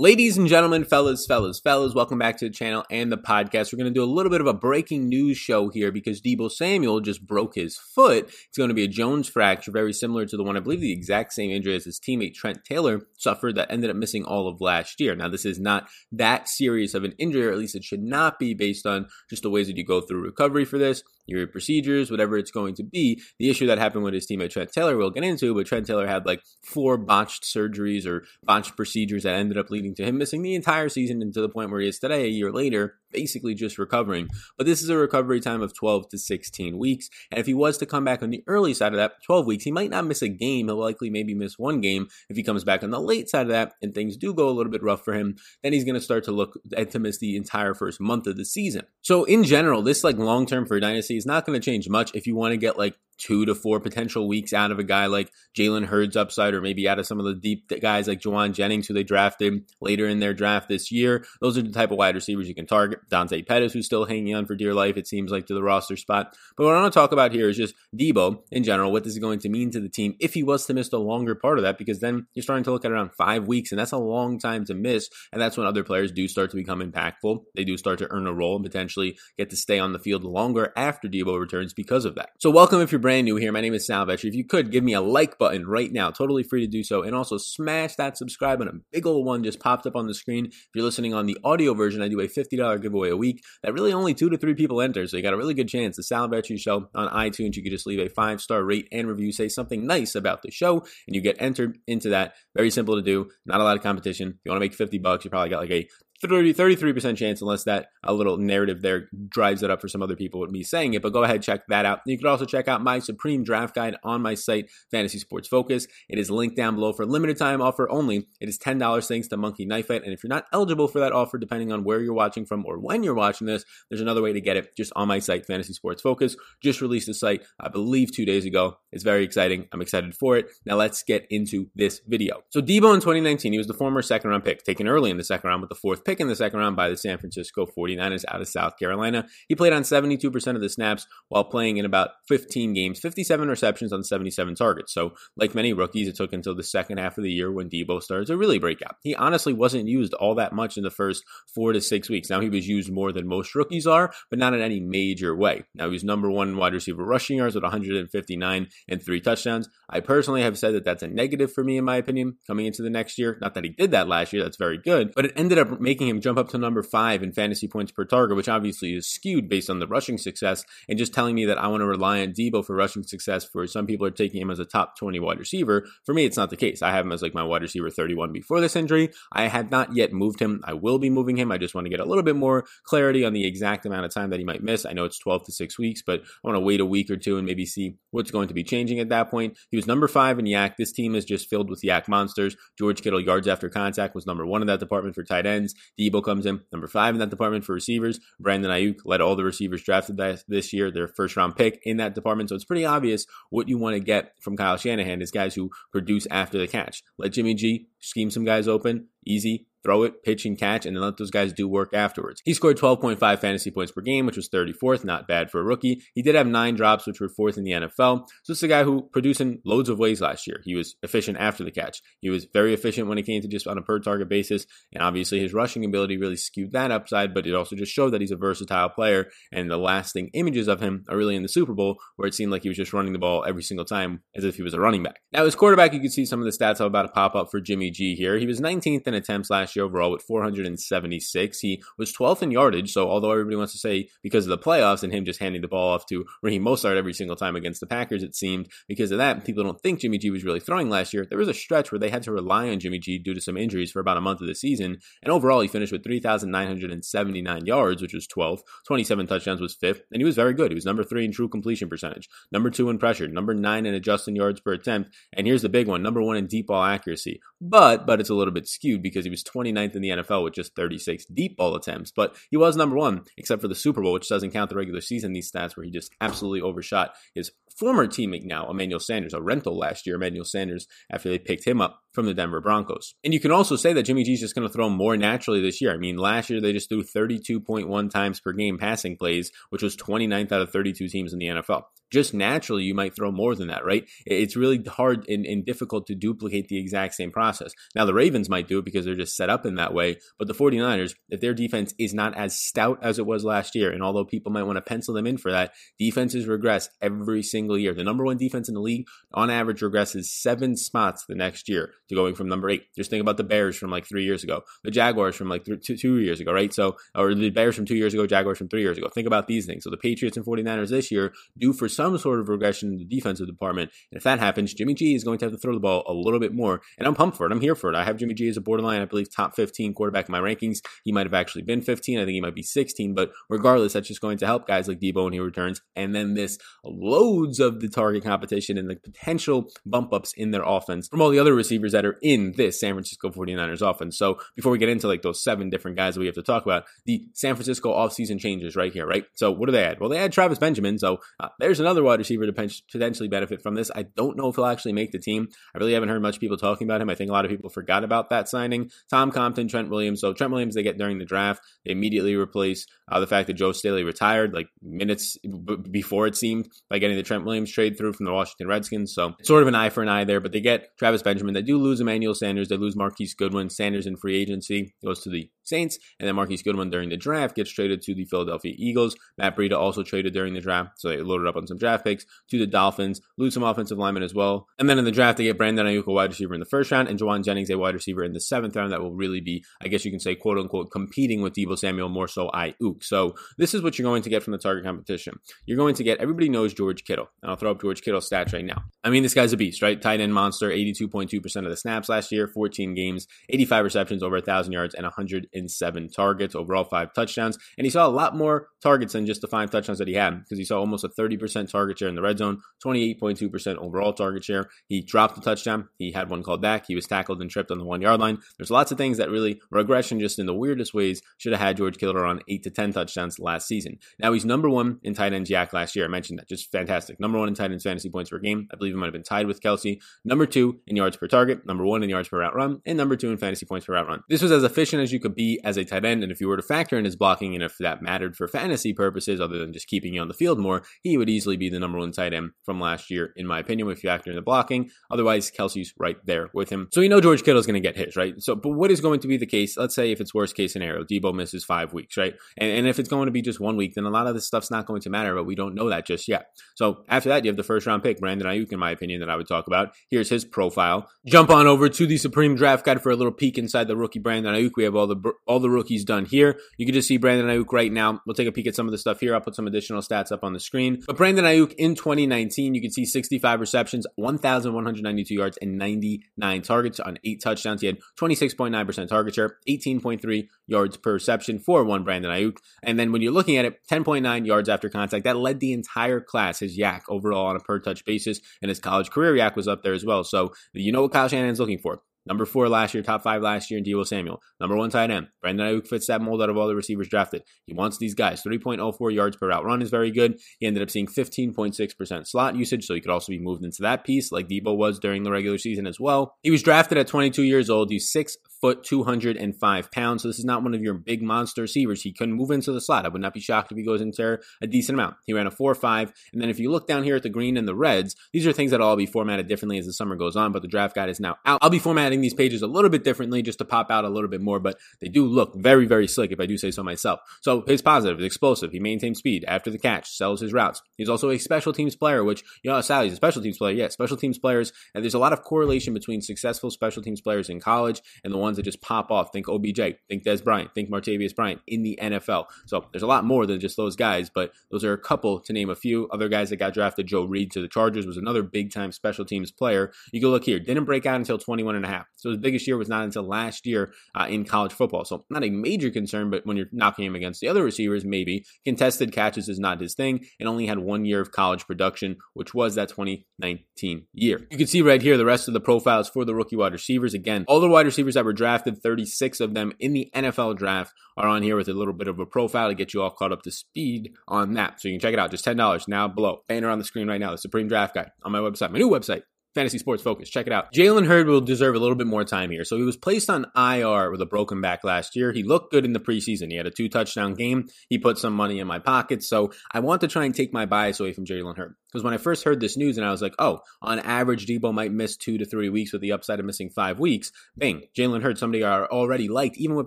[0.00, 3.70] Ladies and gentlemen, fellas, fellas, fellas, welcome back to the channel and the podcast.
[3.70, 6.50] We're going to do a little bit of a breaking news show here because Deebo
[6.50, 8.24] Samuel just broke his foot.
[8.24, 10.90] It's going to be a Jones fracture, very similar to the one, I believe, the
[10.90, 14.62] exact same injury as his teammate Trent Taylor suffered that ended up missing all of
[14.62, 15.14] last year.
[15.14, 18.38] Now, this is not that serious of an injury, or at least it should not
[18.38, 22.10] be based on just the ways that you go through recovery for this your procedures,
[22.10, 23.20] whatever it's going to be.
[23.38, 26.06] The issue that happened with his teammate Trent Taylor, we'll get into, but Trent Taylor
[26.06, 30.42] had like four botched surgeries or botched procedures that ended up leading to him missing
[30.42, 33.54] the entire season and to the point where he is today, a year later, basically
[33.54, 34.28] just recovering.
[34.56, 37.10] But this is a recovery time of 12 to 16 weeks.
[37.30, 39.64] And if he was to come back on the early side of that, 12 weeks,
[39.64, 40.66] he might not miss a game.
[40.66, 42.08] He'll likely maybe miss one game.
[42.28, 44.52] If he comes back on the late side of that and things do go a
[44.52, 47.18] little bit rough for him, then he's going to start to look eh, to miss
[47.18, 48.82] the entire first month of the season.
[49.02, 52.14] So in general, this like long term for Dynasty is not going to change much
[52.14, 55.06] if you want to get like two to four potential weeks out of a guy
[55.06, 58.52] like Jalen Hurd's upside, or maybe out of some of the deep guys like Jauan
[58.52, 61.24] Jennings, who they drafted later in their draft this year.
[61.40, 62.99] Those are the type of wide receivers you can target.
[63.08, 65.96] Dante Pettis, who's still hanging on for dear life, it seems like, to the roster
[65.96, 66.36] spot.
[66.56, 68.92] But what I want to talk about here is just Deebo in general.
[68.92, 71.00] What this is going to mean to the team if he was to miss the
[71.00, 73.78] longer part of that, because then you're starting to look at around five weeks, and
[73.78, 75.08] that's a long time to miss.
[75.32, 77.42] And that's when other players do start to become impactful.
[77.54, 80.24] They do start to earn a role and potentially get to stay on the field
[80.24, 82.30] longer after Deebo returns because of that.
[82.38, 83.52] So, welcome if you're brand new here.
[83.52, 84.28] My name is Sal Vetri.
[84.28, 87.02] If you could give me a like button right now, totally free to do so,
[87.02, 88.76] and also smash that subscribe button.
[88.76, 90.46] A big old one just popped up on the screen.
[90.46, 93.72] If you're listening on the audio version, I do a $50 giveaway a week that
[93.72, 95.06] really only two to three people enter.
[95.06, 95.96] So you got a really good chance.
[95.96, 97.56] The Sal Vetri Show on iTunes.
[97.56, 100.50] You could just leave a five star rate and review, say something nice about the
[100.50, 102.34] show, and you get entered into that.
[102.56, 103.30] Very simple to do.
[103.46, 104.28] Not a lot of competition.
[104.28, 105.88] If you want to make 50 bucks, you probably got like a
[106.22, 110.16] 30, 33% chance unless that a little narrative there drives it up for some other
[110.16, 111.02] people with me saying it.
[111.02, 112.00] But go ahead, and check that out.
[112.06, 115.86] You can also check out my Supreme Draft Guide on my site, Fantasy Sports Focus.
[116.08, 118.28] It is linked down below for limited time offer only.
[118.40, 120.04] It is $10 thanks to Monkey Knife Fight.
[120.04, 122.78] And if you're not eligible for that offer, depending on where you're watching from or
[122.78, 125.72] when you're watching this, there's another way to get it just on my site, Fantasy
[125.72, 126.36] Sports Focus.
[126.62, 128.76] Just released the site, I believe, two days ago.
[128.92, 129.68] It's very exciting.
[129.72, 130.46] I'm excited for it.
[130.66, 132.42] Now let's get into this video.
[132.50, 135.24] So Deebo in 2019, he was the former second round pick, taken early in the
[135.24, 138.24] second round with the fourth pick in the second round by the San Francisco 49ers
[138.26, 139.28] out of South Carolina.
[139.48, 143.92] He played on 72% of the snaps while playing in about 15 games, 57 receptions
[143.92, 144.92] on 77 targets.
[144.92, 148.02] So, like many rookies, it took until the second half of the year when Deebo
[148.02, 148.96] started to really break out.
[149.02, 151.22] He honestly wasn't used all that much in the first
[151.54, 152.30] four to six weeks.
[152.30, 155.64] Now, he was used more than most rookies are, but not in any major way.
[155.74, 159.68] Now, he was number one wide receiver rushing yards with 159 and three touchdowns.
[159.88, 162.82] I personally have said that that's a negative for me, in my opinion, coming into
[162.82, 163.38] the next year.
[163.40, 165.99] Not that he did that last year, that's very good, but it ended up making
[166.08, 169.48] him jump up to number five in fantasy points per target, which obviously is skewed
[169.48, 172.32] based on the rushing success, and just telling me that I want to rely on
[172.32, 173.44] Deebo for rushing success.
[173.44, 175.86] For some people are taking him as a top 20 wide receiver.
[176.04, 176.82] For me, it's not the case.
[176.82, 179.10] I have him as like my wide receiver 31 before this injury.
[179.32, 180.60] I had not yet moved him.
[180.64, 181.52] I will be moving him.
[181.52, 184.14] I just want to get a little bit more clarity on the exact amount of
[184.14, 184.86] time that he might miss.
[184.86, 187.16] I know it's 12 to 6 weeks, but I want to wait a week or
[187.16, 189.56] two and maybe see what's going to be changing at that point.
[189.70, 190.76] He was number five in YAC.
[190.76, 192.56] This team is just filled with YAC monsters.
[192.78, 195.74] George Kittle yards after contact was number one in that department for tight ends.
[195.98, 198.20] Deebo comes in number five in that department for receivers.
[198.38, 200.16] Brandon Aiyuk led all the receivers drafted
[200.48, 202.48] this year, their first round pick in that department.
[202.48, 205.70] So it's pretty obvious what you want to get from Kyle Shanahan is guys who
[205.92, 207.02] produce after the catch.
[207.18, 211.02] Let Jimmy G scheme some guys open, easy, throw it, pitch, and catch, and then
[211.02, 212.40] let those guys do work afterwards.
[212.44, 216.02] He scored 12.5 fantasy points per game, which was 34th, not bad for a rookie.
[216.14, 218.26] He did have nine drops, which were fourth in the NFL.
[218.44, 220.60] So it's a guy who produced in loads of ways last year.
[220.64, 222.00] He was efficient after the catch.
[222.20, 225.02] He was very efficient when it came to just on a per target basis, and
[225.02, 228.30] obviously his rushing ability really skewed that upside, but it also just showed that he's
[228.30, 229.26] a versatile player.
[229.52, 232.52] And the lasting images of him are really in the Super Bowl, where it seemed
[232.52, 234.80] like he was just running the ball every single time as if he was a
[234.80, 235.20] running back.
[235.32, 237.50] Now, his quarterback, you can see some of the stats I'm about to pop up
[237.50, 238.38] for Jimmy G here.
[238.38, 241.60] He was 19th in attempts last overall with 476.
[241.60, 242.92] He was 12th in yardage.
[242.92, 245.68] So although everybody wants to say because of the playoffs and him just handing the
[245.68, 249.18] ball off to Raheem Mostert every single time against the Packers, it seemed because of
[249.18, 251.26] that, people don't think Jimmy G was really throwing last year.
[251.28, 253.56] There was a stretch where they had to rely on Jimmy G due to some
[253.56, 254.98] injuries for about a month of the season.
[255.22, 258.62] And overall, he finished with 3,979 yards, which was 12th.
[258.86, 260.02] 27 touchdowns was fifth.
[260.12, 260.70] And he was very good.
[260.70, 263.94] He was number three in true completion percentage, number two in pressure, number nine in
[263.94, 265.14] adjusting yards per attempt.
[265.32, 267.40] And here's the big one number one in deep ball accuracy.
[267.60, 270.54] But, but it's a little bit skewed because he was 29th in the NFL with
[270.54, 272.10] just 36 deep ball attempts.
[272.10, 275.00] But he was number one, except for the Super Bowl, which doesn't count the regular
[275.00, 279.40] season, these stats where he just absolutely overshot his former teammate now, Emmanuel Sanders, a
[279.40, 283.14] rental last year, Emmanuel Sanders, after they picked him up from the Denver Broncos.
[283.24, 285.60] And you can also say that Jimmy G is just going to throw more naturally
[285.60, 285.92] this year.
[285.92, 289.96] I mean, last year they just threw 32.1 times per game passing plays, which was
[289.96, 293.68] 29th out of 32 teams in the NFL just naturally you might throw more than
[293.68, 294.08] that, right?
[294.26, 297.72] It's really hard and, and, difficult to duplicate the exact same process.
[297.94, 300.48] Now, the Ravens might do it because they're just set up in that way, but
[300.48, 304.02] the 49ers, if their defense is not as stout as it was last year, and
[304.02, 307.94] although people might want to pencil them in for that, defenses regress every single year.
[307.94, 311.92] The number one defense in the league, on average, regresses seven spots the next year
[312.10, 312.84] to going from number eight.
[312.94, 316.00] Just think about the Bears from like three years ago, the Jaguars from like th-
[316.00, 316.72] two, years ago, right?
[316.72, 319.08] So, or the Bears from two years ago, Jaguars from three years ago.
[319.08, 319.84] Think about these things.
[319.84, 323.04] So the Patriots and 49ers this year do for some sort of regression in the
[323.04, 323.90] defensive department.
[324.10, 326.12] And if that happens, Jimmy G is going to have to throw the ball a
[326.12, 326.82] little bit more.
[326.98, 327.52] And I'm pumped for it.
[327.52, 327.96] I'm here for it.
[327.96, 330.78] I have Jimmy G as a borderline, I believe, top 15 quarterback in my rankings.
[331.04, 332.18] He might have actually been 15.
[332.18, 333.14] I think he might be 16.
[333.14, 335.80] But regardless, that's just going to help guys like Deebo when he returns.
[335.96, 340.62] And then this loads of the target competition and the potential bump ups in their
[340.64, 344.16] offense from all the other receivers that are in this San Francisco 49ers offense.
[344.16, 346.64] So before we get into like those seven different guys that we have to talk
[346.64, 349.24] about, the San Francisco offseason changes right here, right?
[349.34, 350.00] So what do they add?
[350.00, 350.98] Well, they add Travis Benjamin.
[350.98, 353.90] So uh, there's another wide receiver to potentially benefit from this.
[353.94, 355.48] I don't know if he'll actually make the team.
[355.74, 357.10] I really haven't heard much people talking about him.
[357.10, 358.90] I think a lot of people forgot about that signing.
[359.10, 360.20] Tom Compton, Trent Williams.
[360.22, 361.62] So Trent Williams, they get during the draft.
[361.84, 366.36] They immediately replace uh, the fact that Joe Staley retired like minutes b- before it
[366.36, 369.12] seemed by getting the Trent Williams trade through from the Washington Redskins.
[369.14, 371.54] So sort of an eye for an eye there, but they get Travis Benjamin.
[371.54, 372.68] They do lose Emmanuel Sanders.
[372.68, 373.70] They lose Marquise Goodwin.
[373.70, 377.56] Sanders in free agency goes to the Saints, and then Marquise Goodwin during the draft
[377.56, 379.16] gets traded to the Philadelphia Eagles.
[379.38, 382.26] Matt Breida also traded during the draft, so they loaded up on some draft picks
[382.50, 384.66] to the Dolphins, lose some offensive linemen as well.
[384.78, 386.90] And then in the draft, they get Brandon Aiyuk, a wide receiver in the first
[386.90, 389.64] round, and Jauan Jennings, a wide receiver in the seventh round that will really be,
[389.80, 393.02] I guess you can say, quote unquote, competing with Deebo Samuel, more so Aiyuk.
[393.04, 395.38] So this is what you're going to get from the target competition.
[395.66, 397.30] You're going to get, everybody knows George Kittle.
[397.42, 398.82] And I'll throw up George Kittle's stats right now.
[399.04, 400.00] I mean, this guy's a beast, right?
[400.00, 404.72] Tight end monster, 82.2% of the snaps last year, 14 games, 85 receptions, over 1,000
[404.72, 407.58] yards, and 107 targets, overall five touchdowns.
[407.78, 410.38] And he saw a lot more targets than just the five touchdowns that he had
[410.40, 414.44] because he saw almost a 30% target share in the red zone, 28.2% overall target
[414.44, 414.68] share.
[414.88, 415.88] He dropped a touchdown.
[415.98, 416.86] He had one called back.
[416.86, 418.38] He was tackled and tripped on the one yard line.
[418.58, 421.76] There's lots of things that really regression just in the weirdest ways should have had
[421.76, 423.98] George Kittle around eight to 10 touchdowns last season.
[424.18, 426.04] Now he's number one in tight ends YAC last year.
[426.04, 426.48] I mentioned that.
[426.48, 427.20] Just fantastic.
[427.20, 428.68] Number one in tight ends fantasy points per game.
[428.72, 430.00] I believe he might have been tied with Kelce.
[430.24, 431.59] Number two in yards per target.
[431.66, 432.80] Number one in yards per route run.
[432.86, 434.22] And number two in fantasy points per route run.
[434.28, 436.22] This was as efficient as you could be as a tight end.
[436.22, 438.92] And if you were to factor in his blocking and if that mattered for fantasy
[438.92, 441.80] purposes, other than just keeping you on the field more, he would easily be the
[441.80, 444.42] number one tight end from last year, in my opinion, if you factor in the
[444.42, 444.90] blocking.
[445.10, 446.88] Otherwise, Kelce's right there with him.
[446.92, 448.34] So you know George Kittle's going to get his, right?
[448.38, 449.76] So, but what is going to be the case?
[449.76, 452.34] Let's say if it's worst case scenario, Deebo misses five weeks, right?
[452.56, 454.46] And, and if it's going to be just one week, then a lot of this
[454.46, 456.46] stuff's not going to matter, but we don't know that just yet.
[456.74, 459.30] So after that, you have the first round pick, Brandon Aiyuk, in my opinion, that
[459.30, 459.94] I would talk about.
[460.08, 461.08] Here's his profile.
[461.26, 464.18] Jump on over to the Supreme Draft Guide for a little peek inside the rookie
[464.18, 464.72] Brandon Aiyuk.
[464.76, 466.58] We have all the all the rookies done here.
[466.76, 468.20] You can just see Brandon Aiyuk right now.
[468.24, 469.34] We'll take a peek at some of the stuff here.
[469.34, 471.02] I'll put some additional stats up on the screen.
[471.06, 477.00] But Brandon Aiyuk in 2019, you can see 65 receptions, 1,192 yards, and 99 targets
[477.00, 477.80] on eight touchdowns.
[477.80, 482.58] He had 26.9% target share, 18.3 yards per reception for one Brandon Aiyuk.
[482.82, 485.24] And then when you're looking at it, 10.9 yards after contact.
[485.24, 488.78] That led the entire class, his YAC overall on a per touch basis, and his
[488.78, 490.22] college career YAC was up there as well.
[490.22, 492.02] So you know what Kyle Shanahan's looking for.
[492.26, 494.42] Number four last year, top five last year in Deebo Samuel.
[494.60, 495.28] Number one tight end.
[495.40, 497.42] Brandon Aiyuk fits that mold out of all the receivers drafted.
[497.64, 498.42] He wants these guys.
[498.42, 500.38] 3.04 yards per route run is very good.
[500.58, 504.04] He ended up seeing 15.6% slot usage, so he could also be moved into that
[504.04, 506.36] piece like Deebo was during the regular season as well.
[506.42, 507.90] He was drafted at 22 years old.
[507.90, 510.22] He's six foot 205 pounds.
[510.22, 512.02] So this is not one of your big monster receivers.
[512.02, 513.06] He couldn't move into the slot.
[513.06, 515.16] I would not be shocked if he goes into a decent amount.
[515.26, 516.12] He ran a 4 5.
[516.32, 518.52] And then if you look down here at the green and the reds, these are
[518.52, 521.08] things that all be formatted differently as the summer goes on, but the draft guide
[521.08, 521.60] is now out.
[521.62, 524.30] I'll be formatting these pages a little bit differently just to pop out a little
[524.30, 527.20] bit more, but they do look very, very slick if I do say so myself.
[527.40, 528.72] So his positive, explosive.
[528.72, 530.82] He maintains speed after the catch, sells his routes.
[530.96, 533.74] He's also a special teams player, which, you know, Sally's a special teams player.
[533.74, 534.72] Yeah, special teams players.
[534.94, 538.38] And there's a lot of correlation between successful special teams players in college and the
[538.38, 539.32] ones that just pop off.
[539.32, 542.46] Think OBJ, think Dez Bryant, think Martavis Bryant in the NFL.
[542.66, 545.52] So there's a lot more than just those guys, but those are a couple to
[545.52, 546.08] name a few.
[546.08, 549.24] Other guys that got drafted, Joe Reed to the Chargers was another big time special
[549.24, 549.92] teams player.
[550.12, 551.90] You can look here, didn't break out until 21 and a half.
[551.90, 552.06] half.
[552.16, 555.04] So his biggest year was not until last year uh, in college football.
[555.04, 558.44] So not a major concern, but when you're knocking him against the other receivers, maybe
[558.64, 562.54] contested catches is not his thing, and only had one year of college production, which
[562.54, 564.46] was that 2019 year.
[564.50, 567.14] You can see right here the rest of the profiles for the rookie wide receivers.
[567.14, 570.94] Again, all the wide receivers that were drafted, 36 of them in the NFL draft,
[571.18, 573.32] are on here with a little bit of a profile to get you all caught
[573.32, 574.80] up to speed on that.
[574.80, 575.30] So you can check it out.
[575.30, 576.42] Just $10 now below.
[576.48, 577.32] Banner on the screen right now.
[577.32, 580.30] The Supreme Draft Guide on my website, my new website, Fantasy Sports Focus.
[580.30, 580.72] Check it out.
[580.72, 582.64] Jalen Hurd will deserve a little bit more time here.
[582.64, 585.32] So he was placed on IR with a broken back last year.
[585.32, 586.50] He looked good in the preseason.
[586.50, 587.68] He had a two touchdown game.
[587.88, 589.22] He put some money in my pocket.
[589.22, 591.74] So I want to try and take my bias away from Jalen Hurd.
[591.90, 594.72] Because when I first heard this news and I was like, oh, on average, Deebo
[594.72, 597.32] might miss two to three weeks with the upside of missing five weeks.
[597.56, 599.86] Bang, Jalen Hurd, somebody I already liked, even with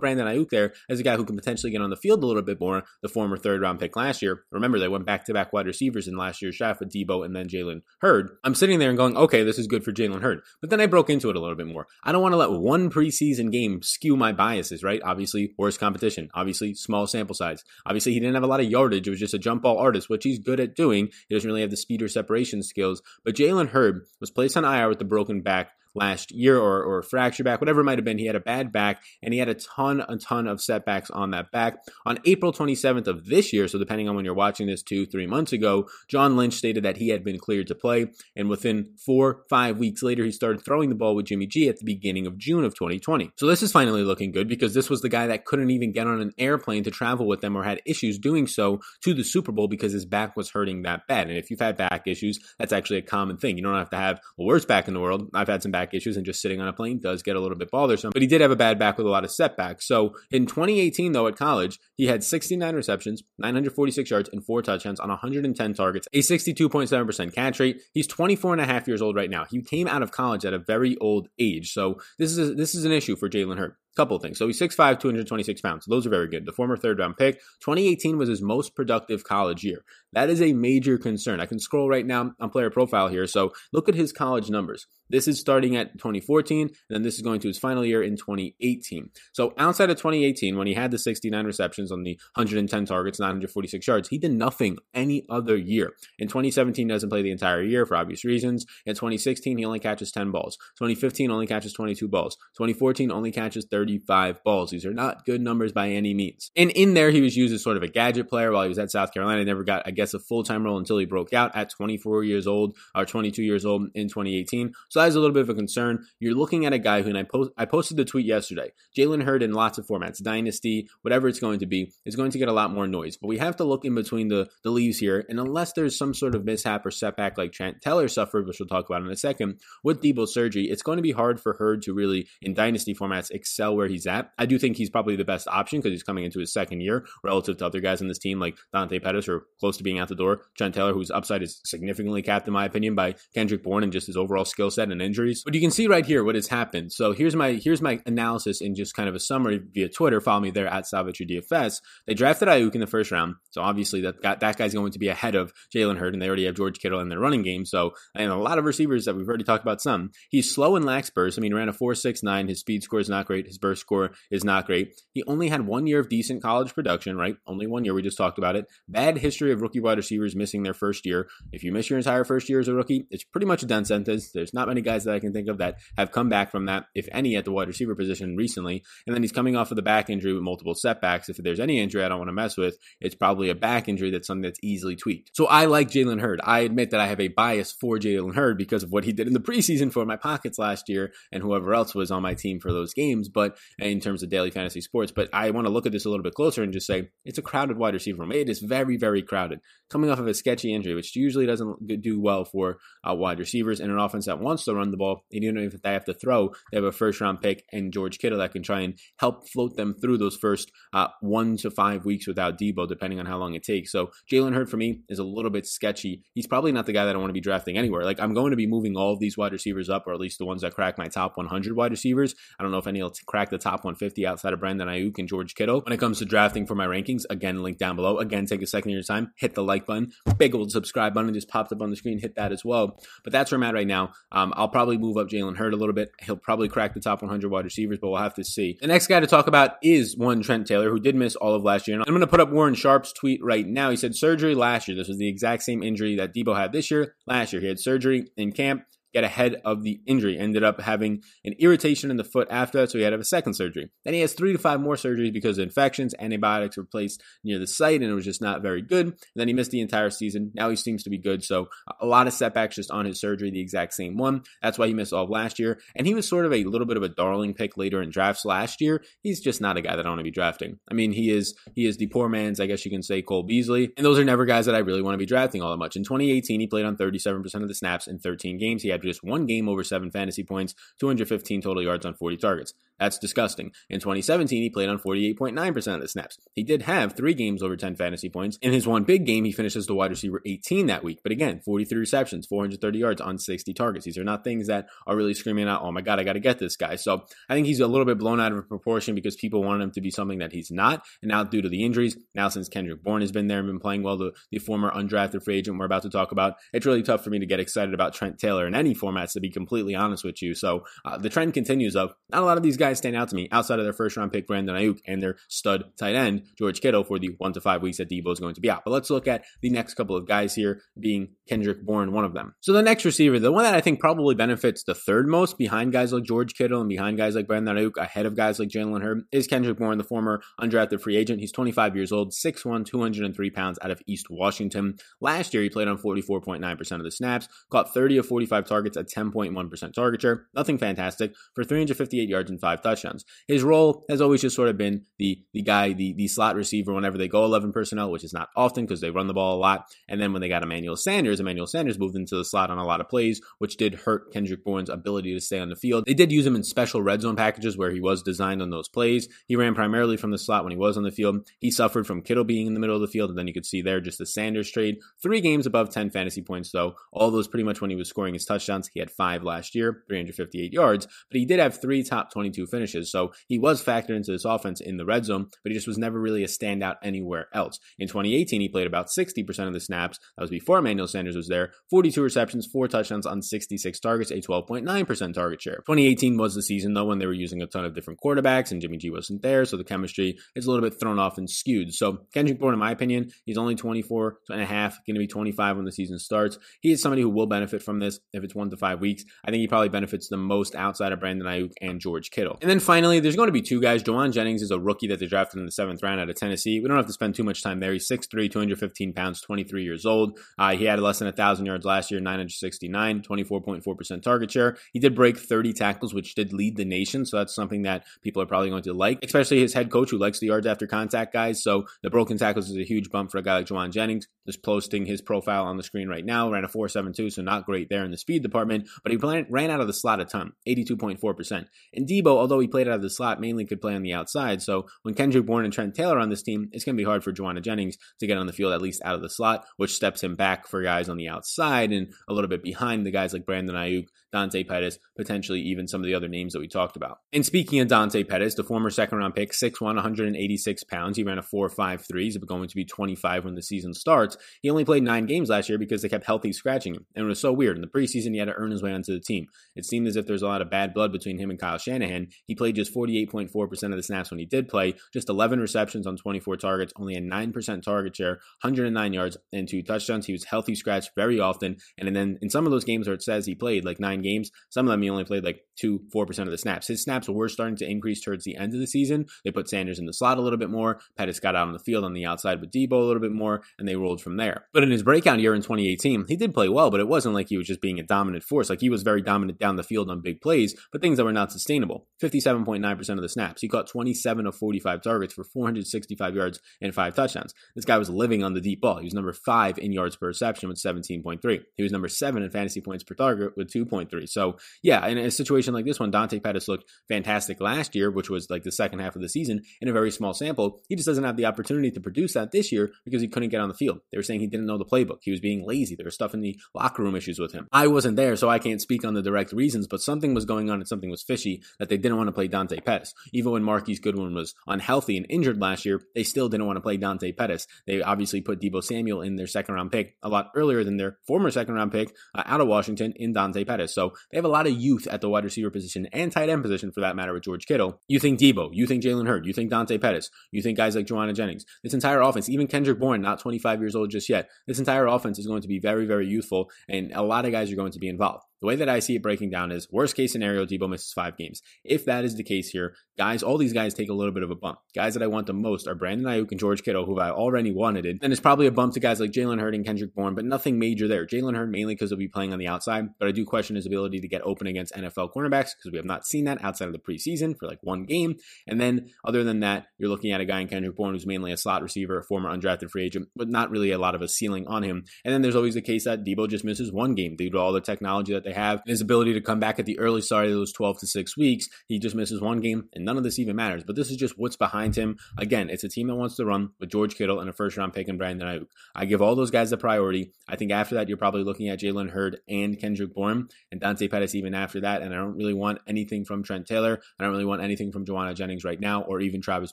[0.00, 2.42] Brandon Aiyuk there, as a guy who can potentially get on the field a little
[2.42, 4.44] bit more, the former third round pick last year.
[4.50, 7.34] Remember, they went back to back wide receivers in last year's draft with Deebo and
[7.34, 8.36] then Jalen Hurd.
[8.44, 10.40] I'm sitting there and going, okay, this is good for Jalen Hurd.
[10.60, 11.86] But then I broke into it a little bit more.
[12.02, 15.00] I don't want to let one preseason game skew my biases, right?
[15.04, 16.30] Obviously, worst competition.
[16.34, 17.64] Obviously, small sample size.
[17.86, 19.06] Obviously, he didn't have a lot of yardage.
[19.06, 21.10] It was just a jump ball artist, which he's good at doing.
[21.28, 23.02] He doesn't really have the speed or separation skills.
[23.24, 27.02] But Jalen Hurd was placed on IR with the broken back last year or, or
[27.02, 28.18] fracture back, whatever it might have been.
[28.18, 31.30] He had a bad back and he had a ton, a ton of setbacks on
[31.30, 31.78] that back.
[32.06, 35.26] On April 27th of this year, so depending on when you're watching this two, three
[35.26, 38.06] months ago, John Lynch stated that he had been cleared to play.
[38.36, 41.78] And within four, five weeks later, he started throwing the ball with Jimmy G at
[41.78, 43.32] the beginning of June of 2020.
[43.36, 46.06] So this is finally looking good because this was the guy that couldn't even get
[46.06, 49.52] on an airplane to travel with them or had issues doing so to the Super
[49.52, 51.28] Bowl because his back was hurting that bad.
[51.28, 53.56] And if you've had back issues, that's actually a common thing.
[53.56, 55.30] You don't have to have the worst back in the world.
[55.34, 57.40] I've had some back back issues and just sitting on a plane does get a
[57.40, 58.10] little bit bothersome.
[58.12, 59.86] But he did have a bad back with a lot of setbacks.
[59.86, 65.00] So in 2018, though, at college, he had 69 receptions, 946 yards, and four touchdowns
[65.00, 67.82] on 110 targets, a 62.7% catch rate.
[67.92, 69.44] He's 24 and a half years old right now.
[69.44, 71.72] He came out of college at a very old age.
[71.72, 73.76] So this is a, this is an issue for Jalen Hurd.
[73.96, 74.38] Couple things.
[74.38, 75.86] So he's 6'5, 226 pounds.
[75.86, 76.46] Those are very good.
[76.46, 77.36] The former third round pick.
[77.60, 79.84] 2018 was his most productive college year.
[80.12, 81.40] That is a major concern.
[81.40, 83.26] I can scroll right now on player profile here.
[83.26, 84.86] So look at his college numbers.
[85.10, 88.16] This is starting at 2014, and then this is going to his final year in
[88.16, 89.10] 2018.
[89.32, 93.86] So outside of 2018, when he had the 69 receptions on the 110 targets, 946
[93.86, 95.92] yards, he did nothing any other year.
[96.18, 98.64] In 2017, doesn't play the entire year for obvious reasons.
[98.86, 100.56] In 2016, he only catches 10 balls.
[100.78, 102.36] 2015 only catches 22 balls.
[102.56, 104.70] 2014 only catches 35 balls.
[104.70, 106.50] These are not good numbers by any means.
[106.56, 108.78] And in there, he was used as sort of a gadget player while he was
[108.78, 109.40] at South Carolina.
[109.40, 112.24] He Never got, I guess, a full time role until he broke out at 24
[112.24, 114.72] years old or 22 years old in 2018.
[114.88, 116.06] So that is a little bit of a concern.
[116.18, 119.22] You're looking at a guy who, and I, post, I posted the tweet yesterday, Jalen
[119.24, 122.48] Hurd in lots of formats, Dynasty, whatever it's going to be, is going to get
[122.48, 123.18] a lot more noise.
[123.18, 125.26] But we have to look in between the, the leaves here.
[125.28, 128.68] And unless there's some sort of mishap or setback like Trent Taylor suffered, which we'll
[128.68, 131.82] talk about in a second, with Deebo surgery, it's going to be hard for Hurd
[131.82, 134.30] to really, in Dynasty formats, excel where he's at.
[134.38, 137.06] I do think he's probably the best option because he's coming into his second year
[137.22, 140.08] relative to other guys in this team like Dante Pettis or close to being out
[140.08, 140.42] the door.
[140.56, 144.06] Trent Taylor, whose upside is significantly capped, in my opinion, by Kendrick Bourne and just
[144.06, 145.42] his overall skill set and injuries.
[145.44, 146.92] But you can see right here what has happened.
[146.92, 150.20] So here's my here's my analysis in just kind of a summary via Twitter.
[150.20, 151.80] Follow me there at Salvatore DFS.
[152.06, 155.08] They drafted Aiyuk in the first round, so obviously that that guy's going to be
[155.08, 157.64] ahead of Jalen Hurd, and they already have George Kittle in their running game.
[157.64, 159.80] So and a lot of receivers that we've already talked about.
[159.80, 161.38] Some he's slow and lacks burst.
[161.38, 162.48] I mean, he ran a four six nine.
[162.48, 163.46] His speed score is not great.
[163.46, 164.94] His burst score is not great.
[165.14, 167.36] He only had one year of decent college production, right?
[167.46, 167.94] Only one year.
[167.94, 168.66] We just talked about it.
[168.88, 171.28] Bad history of rookie wide receivers missing their first year.
[171.50, 173.86] If you miss your entire first year as a rookie, it's pretty much a done
[173.86, 174.32] sentence.
[174.32, 176.84] There's not many guys that I can think of that have come back from that,
[176.94, 178.84] if any, at the wide receiver position recently.
[179.06, 181.30] And then he's coming off of the back injury with multiple setbacks.
[181.30, 184.10] If there's any injury I don't want to mess with, it's probably a back injury
[184.10, 185.30] that's something that's easily tweaked.
[185.32, 186.40] So I like Jalen Hurd.
[186.44, 189.26] I admit that I have a bias for Jalen Hurd because of what he did
[189.26, 192.60] in the preseason for my pockets last year and whoever else was on my team
[192.60, 195.12] for those games, but in terms of daily fantasy sports.
[195.12, 197.38] But I want to look at this a little bit closer and just say it's
[197.38, 198.32] a crowded wide receiver room.
[198.32, 199.60] It is very, very crowded.
[199.90, 203.80] Coming off of a sketchy injury, which usually doesn't do well for uh, wide receivers
[203.80, 206.04] in an offense that wants to run the ball, and don't even if they have
[206.06, 208.98] to throw, they have a first round pick and George Kittle that can try and
[209.18, 213.26] help float them through those first uh, one to five weeks without Deebo, depending on
[213.26, 213.92] how long it takes.
[213.92, 216.22] So Jalen Hurd for me is a little bit sketchy.
[216.34, 218.04] He's probably not the guy that I want to be drafting anywhere.
[218.04, 220.38] Like I'm going to be moving all of these wide receivers up, or at least
[220.38, 222.34] the ones that crack my top 100 wide receivers.
[222.58, 225.26] I don't know if any will crack the top 150 outside of Brandon Aiyuk and
[225.26, 225.80] George Kittle.
[225.80, 228.18] When it comes to drafting for my rankings, again, link down below.
[228.18, 231.34] Again, take a second of your time, hit the like button, big old subscribe button
[231.34, 232.20] just popped up on the screen.
[232.20, 232.96] Hit that as well.
[233.24, 234.12] But that's where I'm at right now.
[234.30, 236.12] Um, I'll probably move up Jalen Hurd a little bit.
[236.22, 238.78] He'll probably crack the top 100 wide receivers, but we'll have to see.
[238.80, 241.64] The next guy to talk about is one Trent Taylor, who did miss all of
[241.64, 241.96] last year.
[241.96, 243.90] And I'm going to put up Warren Sharp's tweet right now.
[243.90, 244.96] He said surgery last year.
[244.96, 247.16] This was the exact same injury that Deebo had this year.
[247.26, 248.84] Last year, he had surgery in camp
[249.14, 250.38] get ahead of the injury.
[250.38, 253.20] Ended up having an irritation in the foot after that, so he had to have
[253.20, 253.90] a second surgery.
[254.04, 256.14] Then he has three to five more surgeries because of infections.
[256.18, 259.06] Antibiotics were placed near the site, and it was just not very good.
[259.06, 260.50] And then he missed the entire season.
[260.54, 261.44] Now he seems to be good.
[261.44, 261.68] So
[262.00, 264.42] a lot of setbacks just on his surgery, the exact same one.
[264.62, 265.80] That's why he missed all of last year.
[265.94, 268.44] And he was sort of a little bit of a darling pick later in drafts
[268.44, 269.02] last year.
[269.22, 270.78] He's just not a guy that I want to be drafting.
[270.90, 273.44] I mean, he is he is the poor man's, I guess you can say, Cole
[273.44, 273.92] Beasley.
[273.96, 275.96] And those are never guys that I really want to be drafting all that much.
[275.96, 278.82] In 2018, he played on 37% of the snaps in 13 games.
[278.82, 282.74] He had just one game over seven fantasy points, 215 total yards on 40 targets.
[282.98, 283.72] That's disgusting.
[283.90, 286.38] In 2017, he played on 48.9% of the snaps.
[286.54, 288.56] He did have three games over 10 fantasy points.
[288.62, 291.18] In his one big game, he finishes the wide receiver 18 that week.
[291.22, 294.04] But again, 43 receptions, 430 yards on 60 targets.
[294.04, 296.40] These are not things that are really screaming out, oh my God, I got to
[296.40, 296.96] get this guy.
[296.96, 299.90] So I think he's a little bit blown out of proportion because people wanted him
[299.92, 301.04] to be something that he's not.
[301.20, 303.80] And now, due to the injuries, now since Kendrick Bourne has been there and been
[303.80, 307.02] playing well, the, the former undrafted free agent we're about to talk about, it's really
[307.02, 309.94] tough for me to get excited about Trent Taylor in any formats, to be completely
[309.94, 310.54] honest with you.
[310.54, 313.36] So uh, the trend continues of not a lot of these guys stand out to
[313.36, 316.80] me outside of their first round pick, Brandon Aiyuk, and their stud tight end, George
[316.80, 318.82] Kittle, for the one to five weeks that Deebo is going to be out.
[318.84, 322.34] But let's look at the next couple of guys here, being Kendrick Bourne, one of
[322.34, 322.54] them.
[322.60, 325.92] So the next receiver, the one that I think probably benefits the third most behind
[325.92, 329.02] guys like George Kittle and behind guys like Brandon Aiyuk, ahead of guys like Jalen
[329.02, 331.40] Hurd, is Kendrick Bourne, the former undrafted free agent.
[331.40, 334.96] He's 25 years old, 6'1, 203 pounds out of East Washington.
[335.20, 339.08] Last year, he played on 44.9% of the snaps, caught 30 of 45 targets at
[339.08, 340.46] 10.1% target share.
[340.54, 343.24] Nothing fantastic for 358 yards and five touchdowns.
[343.48, 346.92] His role has always just sort of been the the guy, the the slot receiver
[346.92, 349.58] whenever they go 11 personnel, which is not often because they run the ball a
[349.58, 349.86] lot.
[350.08, 352.84] And then when they got Emmanuel Sanders, Emmanuel Sanders moved into the slot on a
[352.84, 356.04] lot of plays, which did hurt Kendrick Bourne's ability to stay on the field.
[356.06, 358.88] They did use him in special red zone packages where he was designed on those
[358.88, 359.28] plays.
[359.46, 361.48] He ran primarily from the slot when he was on the field.
[361.60, 363.66] He suffered from Kittle being in the middle of the field, and then you could
[363.66, 364.98] see there just the Sanders trade.
[365.22, 366.94] Three games above 10 fantasy points, though.
[367.12, 368.44] All those pretty much when he was scoring his
[368.74, 368.90] touchdowns.
[368.92, 373.10] He had five last year, 358 yards, but he did have three top 22 finishes.
[373.10, 375.98] So he was factored into this offense in the red zone, but he just was
[375.98, 377.78] never really a standout anywhere else.
[377.98, 380.18] In 2018, he played about 60% of the snaps.
[380.36, 381.72] That was before Emmanuel Sanders was there.
[381.90, 385.76] 42 receptions, four touchdowns on 66 targets, a 12.9% target share.
[385.76, 388.80] 2018 was the season, though, when they were using a ton of different quarterbacks and
[388.80, 391.92] Jimmy G wasn't there, so the chemistry is a little bit thrown off and skewed.
[391.94, 395.26] So Kendrick Bourne, in my opinion, he's only 24 and a half, going to be
[395.26, 396.58] 25 when the season starts.
[396.80, 399.24] He is somebody who will benefit from this if it's one to five weeks.
[399.44, 402.58] I think he probably benefits the most outside of Brandon Aiyuk and George Kittle.
[402.60, 404.02] And then finally, there's going to be two guys.
[404.02, 406.80] Jauan Jennings is a rookie that they drafted in the seventh round out of Tennessee.
[406.80, 407.92] We don't have to spend too much time there.
[407.92, 410.38] He's 6'3, 215 pounds, 23 years old.
[410.58, 414.76] Uh, he had less than 1,000 yards last year, 969, 24.4% target share.
[414.92, 417.24] He did break 30 tackles, which did lead the nation.
[417.24, 420.18] So that's something that people are probably going to like, especially his head coach who
[420.18, 421.62] likes the yards after contact guys.
[421.62, 424.28] So the broken tackles is a huge bump for a guy like Jauan Jennings.
[424.46, 426.50] Just posting his profile on the screen right now.
[426.50, 429.80] Ran a 4.72, so not great there in the speed department, but he ran out
[429.80, 431.66] of the slot a ton, 82.4%.
[431.94, 434.62] And Deebo, although he played out of the slot, mainly could play on the outside.
[434.62, 437.24] So when Kendrick Bourne and Trent Taylor on this team, it's going to be hard
[437.24, 439.94] for Jauan Jennings to get on the field at least out of the slot, which
[439.94, 443.32] steps him back for guys on the outside and a little bit behind the guys
[443.32, 446.96] like Brandon Aiyuk, Dante Pettis, potentially even some of the other names that we talked
[446.96, 447.20] about.
[447.32, 451.16] And speaking of Dante Pettis, the former second round pick, 6'1, 186 pounds.
[451.16, 452.20] He ran a 4.53.
[452.20, 454.36] He's going to be 25 when the season starts.
[454.60, 457.06] He only played nine games last year because they kept healthy scratching him.
[457.14, 457.76] And it was so weird.
[457.76, 459.46] In the preseason, he had to earn his way onto the team.
[459.76, 462.28] It seemed as if there's a lot of bad blood between him and Kyle Shanahan.
[462.46, 466.16] He played just 48.4% of the snaps when he did play, just 11 receptions on
[466.16, 470.26] 24 targets, only a 9% target share, 109 yards, and two touchdowns.
[470.26, 471.76] He was healthy scratch very often.
[471.98, 474.50] And then in some of those games where it says he played like nine games,
[474.70, 476.88] some of them he only played like two, 4% of the snaps.
[476.88, 479.26] His snaps were starting to increase towards the end of the season.
[479.44, 481.00] They put Sanders in the slot a little bit more.
[481.16, 483.62] Pettis got out on the field on the outside with Deebo a little bit more,
[483.78, 484.66] and they rolled from there.
[484.72, 487.48] But in his breakout year in 2018, he did play well, but it wasn't like
[487.48, 488.70] he was just being a dominant force.
[488.70, 491.32] Like he was very dominant down the field on big plays, but things that were
[491.32, 492.06] not sustainable.
[492.22, 493.60] 57.9% of the snaps.
[493.60, 497.54] He caught 27 of 45 targets for 465 yards and five touchdowns.
[497.74, 498.98] This guy was living on the deep ball.
[498.98, 501.60] He was number five in yards per reception with 17.3.
[501.76, 504.03] He was number seven in fantasy points per target with 2.3.
[504.26, 508.30] So yeah, in a situation like this one, Dante Pettis looked fantastic last year, which
[508.30, 510.80] was like the second half of the season in a very small sample.
[510.88, 513.60] He just doesn't have the opportunity to produce that this year because he couldn't get
[513.60, 514.00] on the field.
[514.10, 515.18] They were saying he didn't know the playbook.
[515.22, 515.96] He was being lazy.
[515.96, 517.66] There was stuff in the locker room issues with him.
[517.72, 520.70] I wasn't there, so I can't speak on the direct reasons, but something was going
[520.70, 523.14] on and something was fishy that they didn't want to play Dante Pettis.
[523.32, 526.82] Even when Marquise Goodwin was unhealthy and injured last year, they still didn't want to
[526.82, 527.66] play Dante Pettis.
[527.86, 531.18] They obviously put Deebo Samuel in their second round pick a lot earlier than their
[531.26, 533.93] former second round pick uh, out of Washington in Dante Pettis.
[533.94, 536.62] So they have a lot of youth at the wide receiver position and tight end
[536.62, 538.00] position for that matter with George Kittle.
[538.08, 541.06] You think Deebo, you think Jalen Hurd, you think Dante Pettis, you think guys like
[541.06, 541.64] Jauan Jennings.
[541.82, 545.38] This entire offense, even Kendrick Bourne, not 25 years old just yet, this entire offense
[545.38, 547.98] is going to be very, very youthful, and a lot of guys are going to
[547.98, 548.44] be involved.
[548.60, 551.36] The way that I see it breaking down is worst case scenario, Deebo misses five
[551.36, 551.60] games.
[551.84, 554.50] If that is the case here, guys, all these guys take a little bit of
[554.50, 554.78] a bump.
[554.94, 557.72] Guys that I want the most are Brandon Aiyuk and George Kittle, who I already
[557.72, 558.06] wanted.
[558.06, 560.78] And it's probably a bump to guys like Jalen Hurd and Kendrick Bourne, but nothing
[560.78, 561.26] major there.
[561.26, 563.86] Jalen Hurd mainly because he'll be playing on the outside, but I do question his
[563.86, 566.92] ability to get open against NFL cornerbacks because we have not seen that outside of
[566.92, 568.36] the preseason for like one game.
[568.66, 571.52] And then other than that, you're looking at a guy in Kendrick Bourne who's mainly
[571.52, 574.28] a slot receiver, a former undrafted free agent, but not really a lot of a
[574.28, 575.04] ceiling on him.
[575.24, 577.72] And then there's always the case that Deebo just misses one game due to all
[577.72, 580.52] the technology that they have, his ability to come back at the early start of
[580.52, 581.68] those 12 to 6 weeks.
[581.88, 583.84] He just misses one game, and none of this even matters.
[583.84, 585.16] But this is just what's behind him.
[585.38, 587.92] Again, it's a team that wants to run with George Kittle and a first round
[587.92, 588.66] pick and Brandon Aiyuk.
[588.94, 590.32] I give all those guys the priority.
[590.48, 594.08] I think after that, you're probably looking at Jalen Hurd and Kendrick Bourne and Dante
[594.08, 595.02] Pettis even after that.
[595.02, 597.00] And I don't really want anything from Trent Taylor.
[597.18, 599.72] I don't really want anything from Jauan Jennings right now or even Travis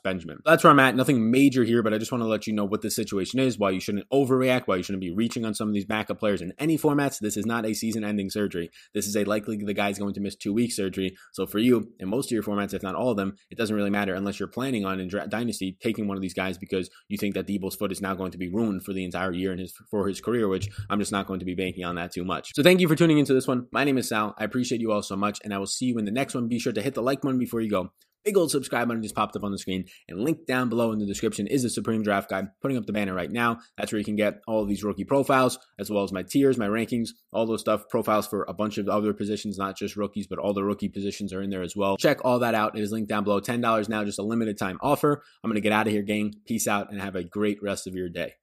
[0.00, 0.38] Benjamin.
[0.44, 0.96] That's where I'm at.
[0.96, 3.58] Nothing major here, but I just want to let you know what the situation is,
[3.58, 6.40] why you shouldn't overreact, why you shouldn't be reaching on some of these backup players
[6.40, 7.18] in any formats.
[7.18, 8.61] This is not a season ending surgery.
[8.94, 11.16] This is a likely the guy's going to miss two weeks surgery.
[11.32, 13.74] So for you, in most of your formats, if not all of them, it doesn't
[13.74, 17.18] really matter unless you're planning on in Dynasty taking one of these guys because you
[17.18, 19.58] think that Deebo's foot is now going to be ruined for the entire year in
[19.58, 22.24] his for his career, which I'm just not going to be banking on that too
[22.24, 22.52] much.
[22.54, 23.66] So thank you for tuning into this one.
[23.72, 24.34] My name is Sal.
[24.38, 26.48] I appreciate you all so much, and I will see you in the next one.
[26.48, 27.90] Be sure to hit the like button before you go.
[28.24, 30.98] Big old subscribe button just popped up on the screen, and link down below in
[30.98, 32.48] the description is the Supreme Draft Guide.
[32.60, 33.58] Putting up the banner right now.
[33.76, 36.56] That's where you can get all of these rookie profiles, as well as my tiers,
[36.56, 37.88] my rankings, all those stuff.
[37.88, 41.32] Profiles for a bunch of other positions, not just rookies, but all the rookie positions
[41.32, 41.96] are in there as well.
[41.96, 42.78] Check all that out.
[42.78, 43.40] It is linked down below.
[43.40, 45.22] $10 now, just a limited time offer.
[45.42, 46.34] I'm going to get out of here, gang.
[46.46, 48.34] Peace out, and have a great rest of your day.